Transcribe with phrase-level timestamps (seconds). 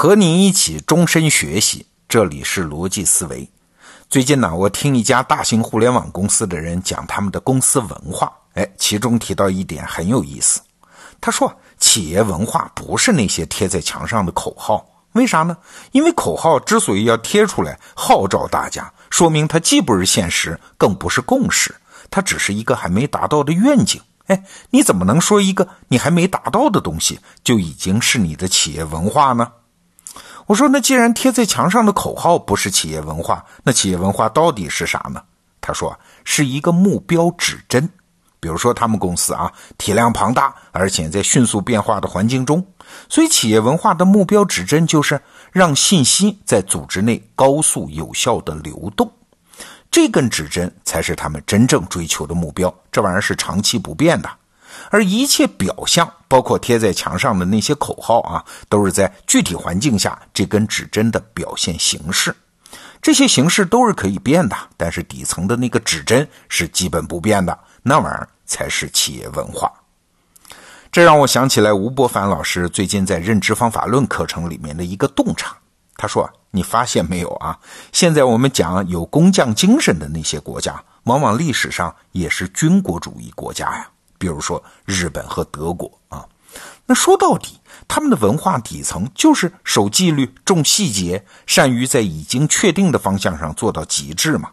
[0.00, 3.50] 和您一起终身学习，这里是逻辑思维。
[4.08, 10.60] 最近呢，我听一家大型互联网公司的人讲他们的公司文化，哎，其中提到一点很有意思。
[11.20, 15.56] 他说，企业文化不是那些贴在墙上的口号，为啥呢？
[15.90, 21.74] 因为口号之所以要贴出来号召大家，说明它既不是现实，更不是共识，
[22.08, 24.00] 它只是一个还没达到的愿景。
[24.28, 29.50] 哎，你怎么能说一个你还没达到的东西就已经是你的企业文化呢？
[30.48, 35.22] 我说，那既然贴在墙上的口号不是企业文化，那企业文化到底是啥呢？
[35.60, 37.86] 他说，是一个目标指针。
[38.40, 42.64] 比如说，他们公司啊，体量庞大，而且在迅速变化的环境中，
[43.10, 45.20] 所以企业文化的目标指针就是
[45.52, 49.12] 让信息在组织内高速有效的流动。
[49.90, 54.30] 这根指针才是他们真正追求的目标，这玩意儿是长期不变的。
[54.90, 62.34] 而一切表象，包括贴在墙上的那些口号啊，都是在具体环境下这根指针的表现形式。
[63.00, 67.56] 这些形式都是可以变的，但是底层的那个指针是基本不变的。
[67.82, 69.72] 那玩意儿才是企业文化。
[70.90, 75.56] 这让我想起来吴伯凡老师最近在认知方法论课程里面的一个洞察。
[75.96, 77.58] 他说：“你发现没有啊？
[77.92, 83.88] 现在我们讲有工匠精神的那些国家，往往历史上也是军国主义国家呀。
[84.18, 86.26] 比如说日本和德国啊。
[86.86, 94.50] 那说到底，他们的文化底层就是守纪律、重细节、善于在已经确定的方向上做到极致嘛。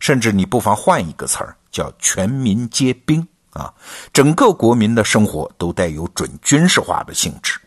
[0.00, 3.72] 甚至你不妨换一个词儿，叫全民皆兵啊。
[4.12, 7.58] 整个国民的生活都带有准军事化的性质。”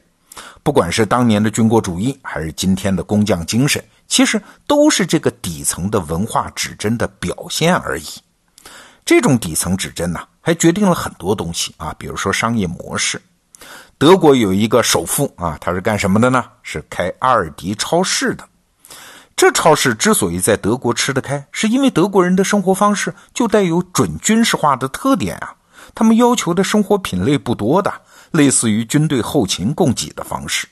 [0.62, 8.06] 不管是当年的军国主义，还是今天的工匠精神，其实都是这个底层的文化指针的表现而已。
[9.08, 13.22] 这种底层指针呢，还决定了很多东西啊，比如说商业模式。
[13.98, 16.44] 德国有一个首富啊，他是干什么的呢？
[16.62, 18.44] 是开阿尔迪超市的。
[19.34, 25.56] 这超市之所以在德国吃得开，是因为德国人的生活方式就带有准军事化的特点啊。
[25.96, 27.94] 他们要求的生活品类不多的。
[28.32, 30.68] 类似于军队后勤供给的方式，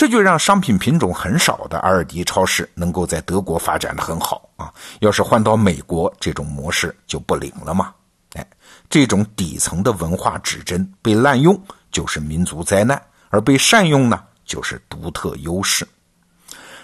[0.00, 4.72] 这就让商品品种很少的阿尔迪超市能够在德国发展的很好啊。
[5.00, 7.92] 要是换到美国，这种模式就不灵了嘛。
[8.32, 8.46] 哎，
[8.88, 11.54] 这种底层的文化指针被滥用
[11.92, 15.86] 就是民族灾难，而被善用呢就是独特优势。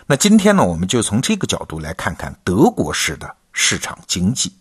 [0.04, 4.52] 那今天呢，我们就从这个角度来看看德国式的市场经济。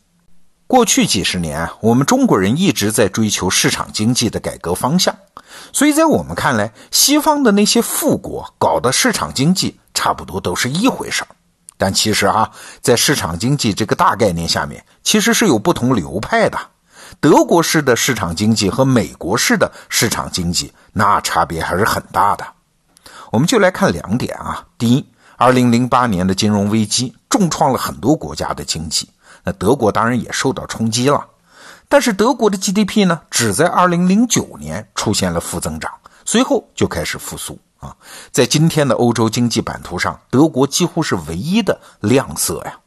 [0.68, 5.16] 过去几十年，我们中国人一直在追求市场经济的改革方向，
[5.72, 11.28] 所以在我们看来，西方的那些富国搞的市场经济差不多都是一回事儿。
[11.78, 12.50] 但其实啊，
[12.82, 16.58] 在市场经济这个大概念下面，其实是有不同流派的。
[17.20, 22.46] 德国式的市场经济和美国式的市场经济，那差别还是很大的。
[23.32, 24.66] 我们就来看两点啊。
[24.80, 29.10] 第一，二零零八年的金融危机重创了很多国家的经济。
[29.46, 31.24] 那德国当然也受到冲击了，
[31.88, 35.92] 但是德国的 GDP 呢，只在2009年出现了负增长，
[36.26, 37.96] 随后就开始复苏啊。
[38.32, 42.80] 在今天的欧洲经济版图上，德国几乎是唯一的亮色呀。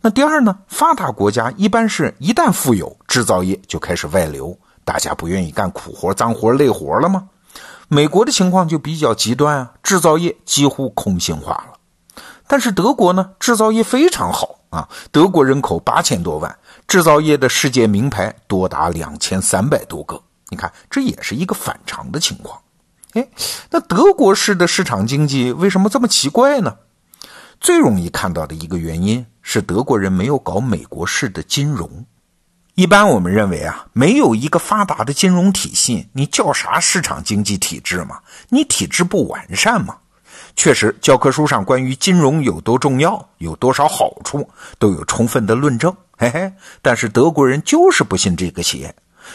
[0.00, 7.28] 那第二呢，发达国家一般是一旦富有，制造业就开始外流，大家不愿意干苦活、脏活、累活了吗？
[7.88, 11.78] 美国的情况就比较极端啊，制造业几乎空心化了。
[12.48, 14.88] 但是德国呢，制造业非常好啊。
[15.10, 20.20] 德国人口八千多万，制造业的世界名牌多达两千三百多个。
[20.48, 22.60] 你看，这也是一个反常的情况。
[23.14, 23.28] 哎，
[23.70, 26.76] 那德国式的市场经济为什么这么奇怪呢？
[27.58, 32.04] 最容易看到的一个原因是德国人没有搞美国式的金融。
[32.74, 38.20] 一般我们认为啊，没有一个发达的金融体系，你叫啥市场经济体制嘛？
[38.50, 39.96] 你体制不完善嘛？
[40.56, 45.94] 确实，教科书上关于金融有多重要、有多少好处，都有充分的论证。
[46.16, 46.50] 嘿嘿，
[46.80, 48.92] 但是德国人就是不信这个邪。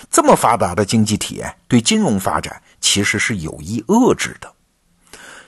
[0.09, 4.51] 这么发达的经济体，对金融发展其实是有意遏制的。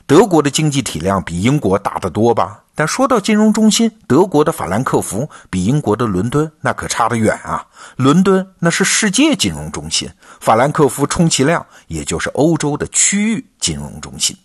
[0.06, 2.62] 德国的经济体量比英国大得多吧？
[2.76, 7.66] 但说到金融中心，德国的法兰克福比英国的伦敦那可差得远啊！
[7.96, 10.10] 伦敦那是世界金融中心，
[10.40, 14.38] 法兰克福充其量也就是欧洲的区域金融中心。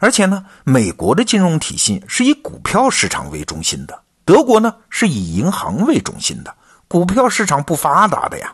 [0.00, 6.52] 而且呢，美国的金融体系是以股票市场为中心的，德国呢是以银行为中心的，
[6.88, 8.52] 股票市场不发达的呀。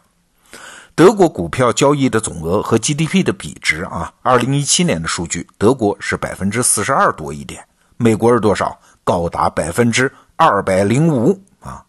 [0.97, 7.65] 德国股票交易的总额和 GDP 的比值啊，二零一七年的数据，德国是百分之四十二多一点，
[7.97, 8.77] 美国是多少？
[9.05, 11.85] 高达百分之二百零五啊。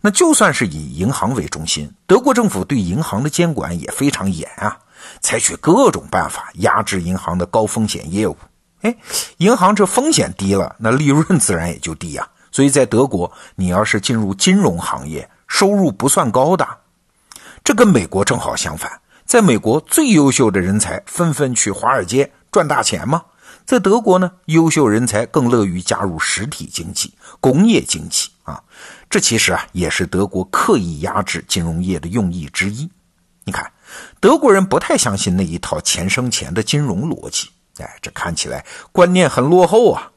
[0.00, 4.78] 那就算是以银行为中心，德国政府对银行的监管也非常严啊。
[5.20, 8.36] 采取各种办法压制银行的高风险业务，
[8.82, 8.96] 哎，
[9.38, 12.28] 银行这风险低了，那利润自然也就低呀。
[12.50, 16.66] 所以在德国，你要是进入金融行业，收入不算高的。
[17.62, 18.90] 这跟美国正好相反，
[19.24, 23.22] 在美国最优秀的人才纷纷去华尔街赚大钱嘛，
[23.66, 28.62] 在德国呢，优秀人才更乐于加入实体经济、工业经济啊。
[29.10, 32.88] 这其实啊，也是德国刻意压制金融业的用意之一。
[33.44, 33.70] 你看，
[34.20, 37.48] 德国人不太相信那一套钱生钱的金融逻辑，
[37.78, 40.10] 哎，这看起来观念很落后啊。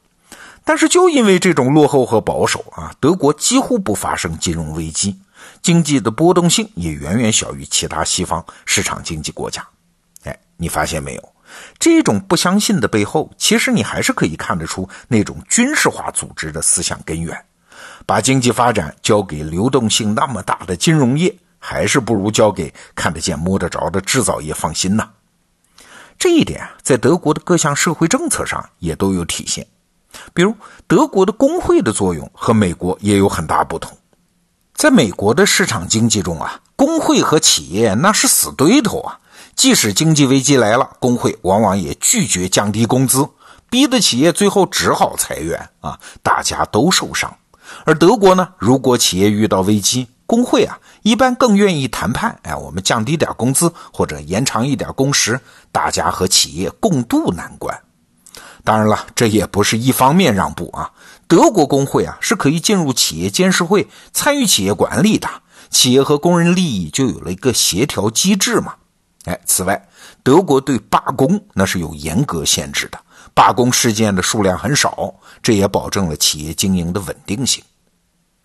[0.64, 5.18] 但是就因为这种落后和保守啊，德国几乎不发生金融危机。
[5.60, 9.66] 经济的波动性也远远小于其他西方市场经济国家。
[10.24, 11.32] 哎，你发现没有？
[11.78, 17.36] 这种不相信的背后，其实你还是可以看得出那种军事化组织的思想根源。
[18.06, 25.08] 把经济发展交给流动性那么大的金融业，还是不如交给看得见摸得着的制造业放心呐。
[26.22, 29.66] 这一点在德国的各项社会政策上也都有体现。
[30.32, 30.54] 比如，
[30.86, 33.98] 德国的工会的作用和美国也有很大不同。
[34.72, 39.18] 在美国的市场经济中啊，工会和企业那是死对头啊。
[39.56, 43.28] 即使经济危机来了，工会往往也拒绝降低工资，
[43.68, 47.36] 逼得企业最后只好裁员啊，大家都受伤。
[47.84, 55.38] 而德国呢，如果企业遇到危机，工会啊一般更愿意谈判，哎，我们降低点工资或者延长一点工时，
[55.70, 57.78] 大家和企业共度难关。
[58.64, 60.90] 当然了，这也不是一方面让步啊。
[61.28, 65.28] 德国工会啊是可以进入企业监事会参与企业管理的，
[65.68, 68.74] 企业和工人利益就有了一个协调机制嘛。
[69.26, 69.86] 哎，此外，
[70.22, 72.98] 德国对罢工那是有严格限制的，
[73.34, 77.62] 罢工事件的数量很少，这也保证了企业经营的稳定性。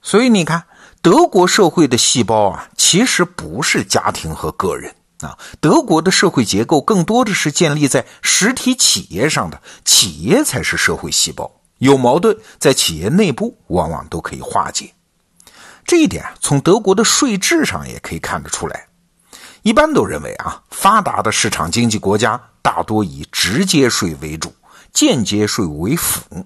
[0.02, 0.64] 所以你看，
[1.02, 11.50] 德国社会的细胞啊，其实不是家庭和个人啊，德国的社会结构更多的是建立在实体企业上的，企业才是社会细胞。
[11.78, 14.94] 有矛盾，在企业内部往往都可以化解。
[15.86, 18.88] 这一点从德国的税制上也可以看得出来。
[19.62, 24.54] 一般都认为啊，发达的市场经济国家大多以直接税为主，
[24.92, 26.46] 间接税为辅。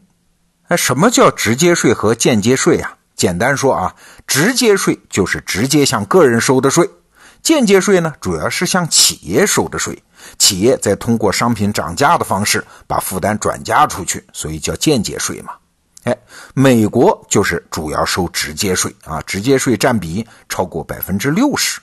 [0.68, 2.98] 那什么叫直接税和间接税啊？
[3.22, 3.96] 简单说啊，
[4.26, 6.90] 直接税就是直接向个人收的税，
[7.44, 10.02] 间接税呢，主要是向企业收的税。
[10.40, 15.54] 企业再通过商品涨价的方式把负担转嫁出去，所以叫间接税嘛。
[16.06, 16.18] 哎，
[16.56, 21.80] 美国就是主要收直接税啊，直接税占比超过百分之六十。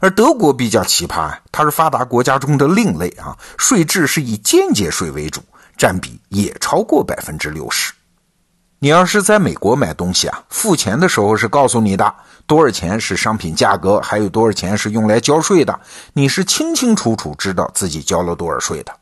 [0.00, 5.40] 而德国比较奇葩，它是发达国家中的另类啊，税制是以间接税为主，
[5.78, 7.90] 占比也超过百分之六十。
[8.84, 12.14] 你要是在美国买东西啊，付钱的时候是告诉你的
[12.46, 15.80] 多少钱是商品价格，还有多少钱是用来交税的，
[16.12, 18.94] 你是清清楚楚知道自己交了多少税的。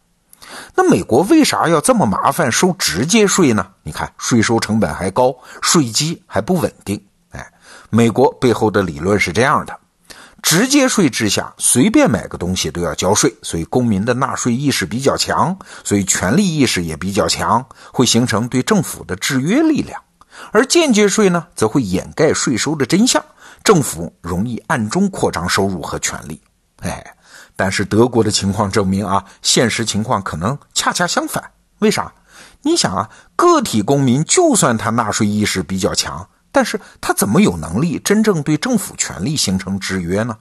[0.77, 3.67] 那美国为啥要这么麻烦收直接税呢？
[3.83, 7.05] 你看税收成本还高，税基还不稳定。
[7.33, 7.45] 哎，
[7.91, 9.77] 美国背后的理论是这样的。
[10.43, 20.03] 直接税之下，随便买个东西都要交税，所以公民的纳税意识比较强，所以权利意识也比较强，会形成对政府的制约力量。
[20.51, 23.25] 而间接税呢，则会掩盖税收的真相，
[23.63, 26.41] 政府容易暗中扩张收入和权利。
[26.81, 27.15] 哎，
[27.55, 31.43] 但是德国的情况证明啊，现实情况可能恰恰相反。
[31.79, 32.13] 为啥？
[32.63, 36.29] 你想啊，个体公民就算他纳税意识比较强。
[36.53, 40.37] 但是他怎么有能力真正对政府权力形成制约呢？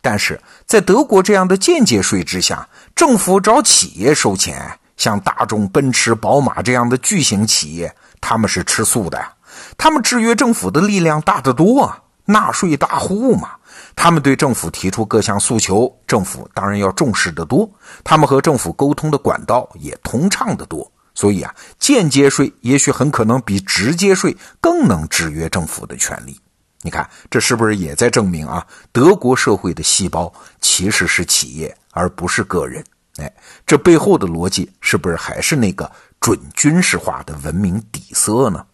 [0.00, 9.32] 但是在德国这样的间接税之下，政府找企业收钱，像大众、奔驰、宝马这样的巨型企业，他们是吃素的呀。
[9.76, 13.50] 他们制约政府的力量大得多啊，纳税大户嘛。
[13.96, 17.70] 他们对政府提出各项诉求，政府当然要重视得多。
[18.04, 20.91] 他们和政府沟通的管道也通畅得多。
[21.22, 26.36] 所以啊，间接税也许很可能比直接税更能制约政府的权利。
[26.80, 32.84] 你看，这是不是也在证明啊，德国社会的细胞其实是企业，而不是个人？
[33.18, 33.32] 哎，
[33.64, 35.88] 这背后的逻辑是不是还是那个
[36.20, 38.66] 准军事化的文明底色呢？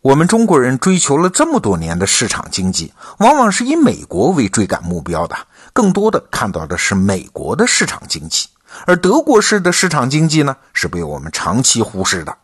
[0.00, 5.36] 我们中国人追求了这么多年的市场经济，往往是以美国为追赶目标的，
[5.72, 8.48] 更多的看到的是美国的市场经济。
[8.86, 12.36] 而德国式的市场经济呢，是被我们长期忽视的。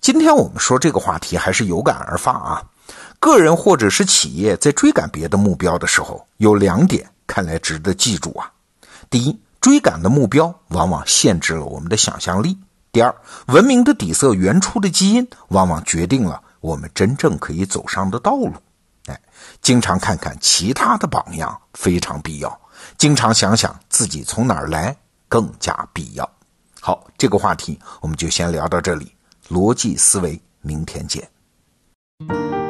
[0.00, 2.64] 今天我们说这个话题还是有感而发啊。
[3.18, 8.52] 个人或者是企业在追赶别的目标的时候，有两点看来值得记住啊。
[9.10, 12.52] 第一，追赶的目标往往限制了我们的想象力；
[12.92, 13.14] 第二，
[13.46, 18.52] 文明的底色、原初的基因，往往决定了我们真正可以走上的道路。
[19.06, 19.20] 哎，
[19.62, 22.60] 经常看看其他的榜样非常必要，
[22.98, 24.96] 经常想想自己从哪儿来。
[25.28, 26.28] 更加必要。
[26.80, 29.12] 好，这个话题我们就先聊到这里。
[29.48, 32.65] 逻辑思维，明天见。